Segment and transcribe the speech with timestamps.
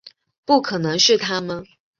[0.45, 1.63] 不可能是他们